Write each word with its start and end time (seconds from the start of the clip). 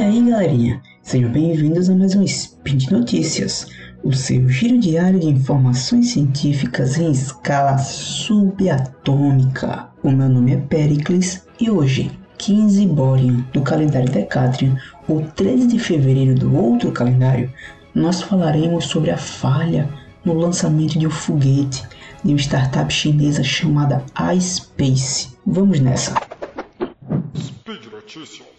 aí 0.00 0.20
galerinha, 0.28 0.80
sejam 1.02 1.30
bem-vindos 1.30 1.88
a 1.88 1.94
mais 1.94 2.16
um 2.16 2.26
Speed 2.26 2.90
Notícias, 2.90 3.68
o 4.02 4.12
seu 4.12 4.48
giro 4.48 4.80
diário 4.80 5.20
de 5.20 5.28
informações 5.28 6.10
científicas 6.10 6.98
em 6.98 7.12
escala 7.12 7.78
subatômica. 7.78 8.66
O 10.02 10.10
meu 10.10 10.28
nome 10.28 10.54
é 10.54 10.56
Pericles 10.56 11.46
e 11.60 11.70
hoje, 11.70 12.10
15 12.38 12.86
Borean 12.88 13.44
do 13.52 13.62
calendário 13.62 14.10
Decatrian, 14.10 14.76
ou 15.08 15.22
13 15.22 15.68
de 15.68 15.78
fevereiro 15.78 16.34
do 16.34 16.56
outro 16.56 16.90
calendário, 16.90 17.52
nós 17.94 18.20
falaremos 18.20 18.86
sobre 18.86 19.12
a 19.12 19.16
falha 19.16 19.88
no 20.24 20.34
lançamento 20.34 20.98
de 20.98 21.06
um 21.06 21.10
foguete 21.10 21.84
de 22.24 22.32
uma 22.32 22.38
startup 22.38 22.92
chinesa 22.92 23.44
chamada 23.44 24.02
iSpace. 24.34 25.28
Vamos 25.46 25.78
nessa! 25.78 26.14
Speed 27.36 27.84
Notícias. 27.92 28.54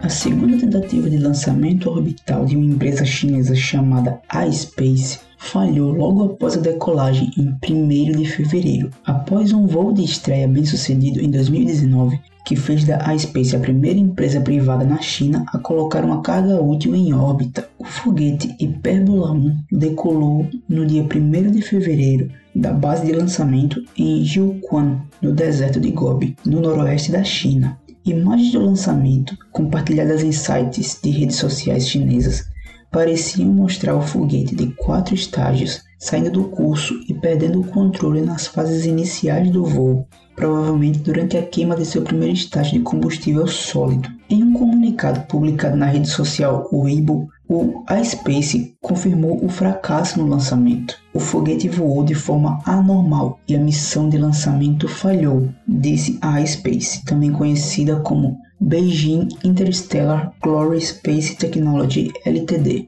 A 0.00 0.08
segunda 0.08 0.56
tentativa 0.56 1.10
de 1.10 1.18
lançamento 1.18 1.90
orbital 1.90 2.44
de 2.44 2.56
uma 2.56 2.66
empresa 2.66 3.04
chinesa 3.04 3.54
chamada 3.56 4.20
iSpace 4.48 5.18
falhou 5.38 5.92
logo 5.92 6.24
após 6.24 6.56
a 6.56 6.60
decolagem 6.60 7.30
em 7.36 7.48
1 7.68 8.12
de 8.12 8.24
fevereiro. 8.26 8.90
Após 9.04 9.52
um 9.52 9.66
voo 9.66 9.92
de 9.92 10.04
estreia 10.04 10.46
bem 10.46 10.64
sucedido 10.64 11.20
em 11.20 11.30
2019, 11.30 12.20
que 12.48 12.56
fez 12.56 12.82
da 12.82 13.14
iSpace 13.14 13.54
a 13.54 13.60
primeira 13.60 13.98
empresa 13.98 14.40
privada 14.40 14.82
na 14.82 15.02
China 15.02 15.44
a 15.48 15.58
colocar 15.58 16.02
uma 16.02 16.22
carga 16.22 16.58
útil 16.58 16.94
em 16.94 17.12
órbita. 17.12 17.68
O 17.78 17.84
foguete 17.84 18.56
Hyperbola 18.58 19.32
1 19.32 19.58
decolou 19.70 20.48
no 20.66 20.86
dia 20.86 21.02
1 21.02 21.50
de 21.50 21.60
fevereiro 21.60 22.30
da 22.54 22.72
base 22.72 23.04
de 23.04 23.12
lançamento 23.12 23.84
em 23.98 24.24
Jiuquan, 24.24 25.02
no 25.20 25.30
deserto 25.30 25.78
de 25.78 25.90
Gobi, 25.90 26.36
no 26.46 26.62
noroeste 26.62 27.12
da 27.12 27.22
China. 27.22 27.78
Imagens 28.02 28.52
do 28.52 28.64
lançamento, 28.64 29.36
compartilhadas 29.52 30.22
em 30.22 30.32
sites 30.32 30.98
de 31.04 31.10
redes 31.10 31.36
sociais 31.36 31.86
chinesas, 31.86 32.46
pareciam 32.90 33.52
mostrar 33.52 33.94
o 33.94 34.00
foguete 34.00 34.56
de 34.56 34.68
quatro 34.68 35.14
estágios 35.14 35.82
saindo 35.98 36.30
do 36.30 36.44
curso 36.44 37.00
e 37.08 37.12
perdendo 37.12 37.60
o 37.60 37.66
controle 37.66 38.20
nas 38.22 38.46
fases 38.46 38.86
iniciais 38.86 39.50
do 39.50 39.64
voo, 39.64 40.06
provavelmente 40.36 41.00
durante 41.00 41.36
a 41.36 41.42
queima 41.42 41.74
de 41.74 41.84
seu 41.84 42.02
primeiro 42.02 42.34
estágio 42.34 42.78
de 42.78 42.84
combustível 42.84 43.46
sólido. 43.46 44.08
Em 44.30 44.44
um 44.44 44.52
comunicado 44.52 45.22
publicado 45.22 45.76
na 45.76 45.86
rede 45.86 46.08
social 46.08 46.68
Weibo, 46.72 47.28
o 47.48 47.82
iSpace 48.00 48.76
confirmou 48.80 49.44
o 49.44 49.48
fracasso 49.48 50.20
no 50.20 50.28
lançamento. 50.28 50.96
O 51.12 51.18
foguete 51.18 51.68
voou 51.68 52.04
de 52.04 52.14
forma 52.14 52.60
anormal 52.64 53.40
e 53.48 53.56
a 53.56 53.58
missão 53.58 54.08
de 54.08 54.18
lançamento 54.18 54.86
falhou, 54.86 55.48
disse 55.66 56.18
a 56.20 56.40
iSpace, 56.40 57.04
também 57.04 57.32
conhecida 57.32 57.96
como 57.96 58.38
Beijing 58.60 59.28
Interstellar 59.42 60.32
Glory 60.42 60.80
Space 60.80 61.36
Technology 61.36 62.12
Ltd. 62.26 62.86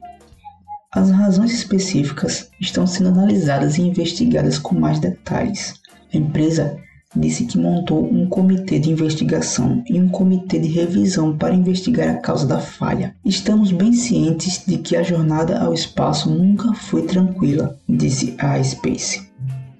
As 0.93 1.09
razões 1.09 1.53
específicas 1.53 2.49
estão 2.59 2.85
sendo 2.85 3.09
analisadas 3.09 3.77
e 3.77 3.81
investigadas 3.81 4.59
com 4.59 4.75
mais 4.75 4.99
detalhes. 4.99 5.75
A 6.13 6.17
empresa 6.17 6.77
disse 7.15 7.45
que 7.45 7.57
montou 7.57 8.03
um 8.03 8.27
comitê 8.27 8.77
de 8.77 8.91
investigação 8.91 9.81
e 9.89 9.97
um 9.97 10.09
comitê 10.09 10.59
de 10.59 10.67
revisão 10.67 11.37
para 11.37 11.55
investigar 11.55 12.09
a 12.09 12.17
causa 12.17 12.45
da 12.45 12.59
falha. 12.59 13.15
Estamos 13.23 13.71
bem 13.71 13.93
cientes 13.93 14.65
de 14.67 14.79
que 14.79 14.97
a 14.97 15.01
jornada 15.01 15.59
ao 15.59 15.73
espaço 15.73 16.29
nunca 16.29 16.73
foi 16.73 17.03
tranquila, 17.03 17.79
disse 17.87 18.35
a 18.37 18.61
Space. 18.61 19.31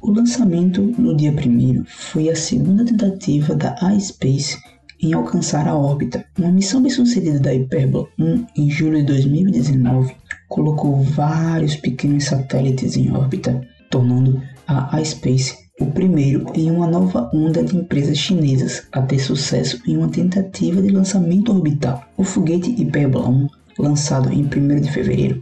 O 0.01 0.11
lançamento 0.11 0.81
no 0.97 1.13
dia 1.15 1.31
1 1.31 1.83
foi 1.87 2.29
a 2.29 2.35
segunda 2.37 2.85
tentativa 2.85 3.53
da 3.53 3.75
iSpace 3.97 4.57
em 5.01 5.11
alcançar 5.11 5.67
a 5.67 5.75
órbita. 5.75 6.23
Uma 6.39 6.53
missão 6.53 6.81
bem-sucedida 6.81 7.39
da 7.39 7.51
Hyperbola 7.51 8.07
1 8.17 8.45
em 8.55 8.69
julho 8.69 8.99
de 8.99 9.07
2019 9.07 10.15
colocou 10.51 11.01
vários 11.01 11.77
pequenos 11.77 12.25
satélites 12.25 12.97
em 12.97 13.09
órbita, 13.09 13.61
tornando 13.89 14.41
a 14.67 15.01
iSpace 15.01 15.55
o 15.79 15.85
primeiro 15.85 16.45
em 16.53 16.69
uma 16.69 16.85
nova 16.85 17.31
onda 17.33 17.63
de 17.63 17.77
empresas 17.77 18.17
chinesas 18.17 18.85
a 18.91 19.01
ter 19.01 19.17
sucesso 19.17 19.81
em 19.87 19.95
uma 19.95 20.09
tentativa 20.09 20.81
de 20.81 20.89
lançamento 20.89 21.53
orbital. 21.53 22.03
O 22.17 22.25
foguete 22.25 22.69
Hyperbola 22.69 23.29
1, 23.29 23.47
lançado 23.79 24.31
em 24.31 24.43
1 24.43 24.81
de 24.81 24.91
fevereiro, 24.91 25.41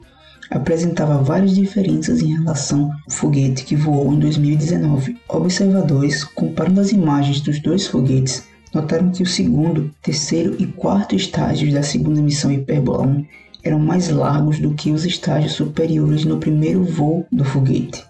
apresentava 0.52 1.24
várias 1.24 1.56
diferenças 1.56 2.22
em 2.22 2.38
relação 2.38 2.92
ao 2.92 3.12
foguete 3.12 3.66
que 3.66 3.76
voou 3.76 4.14
em 4.14 4.20
2019. 4.20 5.18
Observadores, 5.28 6.24
comparando 6.24 6.82
as 6.82 6.92
imagens 6.92 7.42
dos 7.42 7.60
dois 7.60 7.88
foguetes, 7.88 8.48
notaram 8.74 9.10
que 9.10 9.24
o 9.24 9.28
segundo, 9.28 9.90
terceiro 10.04 10.56
e 10.60 10.68
quarto 10.68 11.16
estágios 11.16 11.74
da 11.74 11.82
segunda 11.82 12.22
missão 12.22 12.52
Hyperbola 12.52 13.08
1 13.08 13.26
eram 13.70 13.80
mais 13.80 14.10
largos 14.10 14.60
do 14.60 14.74
que 14.74 14.92
os 14.92 15.06
estágios 15.06 15.54
superiores 15.54 16.26
no 16.26 16.40
primeiro 16.40 16.84
voo 16.84 17.26
do 17.32 17.46
foguete. 17.46 18.04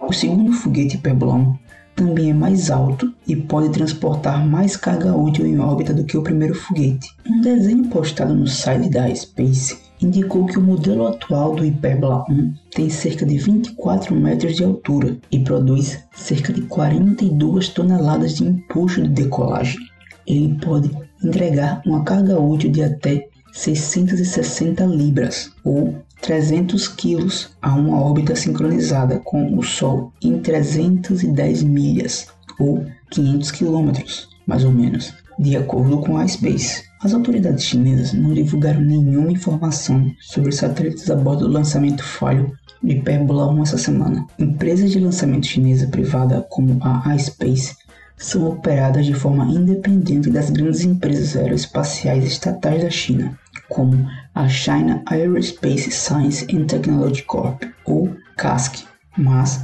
O 0.00 0.12
segundo 0.12 0.52
foguete 0.52 0.98
Perblon 0.98 1.54
também 1.94 2.30
é 2.30 2.34
mais 2.34 2.68
alto 2.68 3.12
e 3.26 3.36
pode 3.36 3.70
transportar 3.70 4.44
mais 4.44 4.76
carga 4.76 5.14
útil 5.14 5.46
em 5.46 5.58
órbita 5.60 5.94
do 5.94 6.04
que 6.04 6.16
o 6.16 6.22
primeiro 6.22 6.54
foguete. 6.54 7.08
Um 7.24 7.40
desenho 7.40 7.88
postado 7.88 8.34
no 8.34 8.46
site 8.48 8.90
da 8.90 9.12
Space 9.14 9.78
indicou 10.02 10.46
que 10.46 10.58
o 10.58 10.62
modelo 10.62 11.06
atual 11.06 11.54
do 11.54 11.62
Hyperbla 11.62 12.24
1 12.28 12.54
tem 12.72 12.90
cerca 12.90 13.24
de 13.24 13.38
24 13.38 14.14
metros 14.16 14.56
de 14.56 14.64
altura 14.64 15.16
e 15.30 15.38
produz 15.40 15.98
cerca 16.12 16.52
de 16.52 16.62
42 16.62 17.68
toneladas 17.68 18.36
de 18.36 18.44
empuxo 18.44 19.02
de 19.02 19.08
decolagem. 19.08 19.78
Ele 20.26 20.58
pode 20.60 20.90
entregar 21.22 21.82
uma 21.86 22.02
carga 22.02 22.38
útil 22.38 22.70
de 22.70 22.82
até 22.82 23.28
660 23.58 24.84
libras 24.84 25.50
ou 25.64 25.98
300 26.22 26.86
quilos 26.86 27.50
a 27.60 27.74
uma 27.74 28.00
órbita 28.00 28.36
sincronizada 28.36 29.18
com 29.18 29.58
o 29.58 29.64
Sol 29.64 30.12
em 30.22 30.38
310 30.38 31.64
milhas 31.64 32.28
ou 32.60 32.86
500 33.10 33.50
quilômetros, 33.50 34.28
mais 34.46 34.64
ou 34.64 34.70
menos, 34.70 35.12
de 35.36 35.56
acordo 35.56 35.98
com 35.98 36.16
a 36.16 36.28
Space. 36.28 36.84
As 37.02 37.12
autoridades 37.12 37.64
chinesas 37.64 38.12
não 38.12 38.32
divulgaram 38.32 38.80
nenhuma 38.80 39.32
informação 39.32 40.08
sobre 40.20 40.52
satélites 40.52 41.10
a 41.10 41.16
bordo 41.16 41.48
do 41.48 41.52
lançamento 41.52 42.04
falho 42.04 42.52
de 42.80 42.94
Hyperbola 42.94 43.52
1 43.52 43.62
essa 43.64 43.78
semana. 43.78 44.24
Empresas 44.38 44.92
de 44.92 45.00
lançamento 45.00 45.48
chinesa 45.48 45.88
privada 45.88 46.46
como 46.48 46.78
a 46.80 47.12
iSpace 47.16 47.76
são 48.16 48.48
operadas 48.48 49.04
de 49.04 49.14
forma 49.14 49.46
independente 49.46 50.30
das 50.30 50.48
grandes 50.50 50.82
empresas 50.82 51.36
aeroespaciais 51.36 52.24
estatais 52.24 52.82
da 52.82 52.90
China 52.90 53.36
como 53.68 54.08
a 54.34 54.48
China 54.48 55.02
Aerospace 55.06 55.90
Science 55.90 56.46
and 56.52 56.66
Technology 56.66 57.22
Corp, 57.22 57.62
ou 57.84 58.14
CASC, 58.36 58.84
mas, 59.16 59.60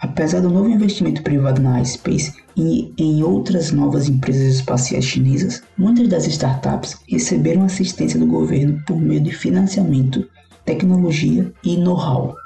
apesar 0.00 0.40
do 0.40 0.50
novo 0.50 0.68
investimento 0.68 1.22
privado 1.22 1.60
na 1.60 1.80
iSpace 1.80 2.34
e 2.56 2.92
em 2.98 3.22
outras 3.22 3.72
novas 3.72 4.08
empresas 4.08 4.56
espaciais 4.56 5.04
chinesas, 5.04 5.62
muitas 5.76 6.08
das 6.08 6.26
startups 6.26 6.98
receberam 7.08 7.64
assistência 7.64 8.18
do 8.18 8.26
governo 8.26 8.82
por 8.86 9.00
meio 9.00 9.20
de 9.20 9.32
financiamento, 9.32 10.28
tecnologia 10.64 11.52
e 11.64 11.76
know-how, 11.76 12.36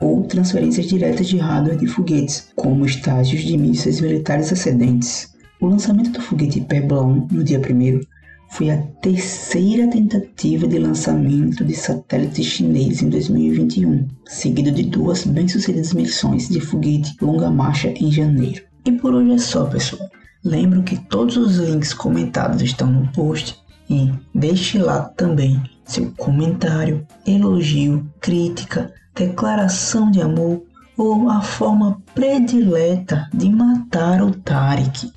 ou 0.00 0.22
transferências 0.24 0.86
diretas 0.86 1.28
de 1.28 1.38
hardware 1.38 1.78
de 1.78 1.86
foguetes, 1.86 2.48
como 2.56 2.86
estágios 2.86 3.42
de 3.42 3.56
mísseis 3.56 4.00
militares 4.00 4.50
excedentes. 4.50 5.32
O 5.60 5.66
lançamento 5.66 6.10
do 6.10 6.20
foguete 6.20 6.60
Pebble 6.60 6.98
1 6.98 7.28
no 7.30 7.44
dia 7.44 7.60
1 7.60 8.00
foi 8.52 8.70
a 8.70 8.82
terceira 9.00 9.88
tentativa 9.88 10.68
de 10.68 10.78
lançamento 10.78 11.64
de 11.64 11.74
satélite 11.74 12.44
chinês 12.44 13.00
em 13.02 13.08
2021, 13.08 14.06
seguido 14.26 14.70
de 14.70 14.82
duas 14.82 15.24
bem-sucedidas 15.24 15.94
missões 15.94 16.50
de 16.50 16.60
foguete 16.60 17.16
longa 17.22 17.50
marcha 17.50 17.88
em 17.88 18.12
janeiro. 18.12 18.62
E 18.84 18.92
por 18.92 19.14
hoje 19.14 19.32
é 19.32 19.38
só, 19.38 19.64
pessoal. 19.64 20.06
Lembro 20.44 20.82
que 20.82 20.98
todos 21.08 21.38
os 21.38 21.56
links 21.56 21.94
comentados 21.94 22.60
estão 22.60 22.92
no 22.92 23.10
post 23.12 23.56
e 23.88 24.12
deixe 24.34 24.76
lá 24.76 25.00
também 25.00 25.62
seu 25.86 26.12
comentário, 26.18 27.06
elogio, 27.26 28.06
crítica, 28.20 28.92
declaração 29.14 30.10
de 30.10 30.20
amor 30.20 30.62
ou 30.98 31.30
a 31.30 31.40
forma 31.40 32.02
predileta 32.14 33.30
de 33.32 33.48
matar 33.48 34.20
o 34.20 34.30
Tarek. 34.30 35.10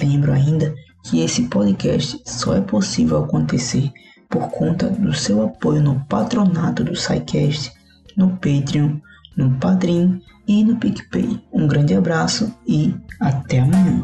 Lembro 0.00 0.32
ainda 0.32 0.72
que 1.02 1.20
esse 1.20 1.44
podcast 1.44 2.20
só 2.24 2.54
é 2.54 2.60
possível 2.60 3.24
acontecer 3.24 3.90
por 4.28 4.48
conta 4.50 4.88
do 4.88 5.12
seu 5.12 5.44
apoio 5.44 5.82
no 5.82 6.00
patronato 6.06 6.84
do 6.84 6.94
SciCast, 6.94 7.72
no 8.16 8.30
Patreon, 8.36 8.96
no 9.36 9.50
Padrim 9.58 10.22
e 10.46 10.64
no 10.64 10.76
PicPay. 10.76 11.40
Um 11.52 11.66
grande 11.66 11.94
abraço 11.94 12.54
e 12.66 12.94
até 13.20 13.60
amanhã. 13.60 14.02